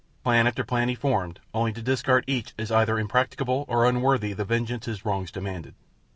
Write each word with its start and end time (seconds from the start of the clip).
Plan 0.23 0.47
after 0.47 0.63
plan 0.63 0.89
he 0.89 0.95
formed 0.95 1.39
only 1.53 1.71
to 1.73 1.81
discard 1.83 2.23
each 2.25 2.55
either 2.59 2.97
as 2.97 3.01
impracticable, 3.01 3.65
or 3.67 3.85
unworthy 3.85 4.33
the 4.33 4.43
vengeance 4.43 4.85
his 4.87 5.05
wrongs 5.05 5.29
demanded. 5.29 5.75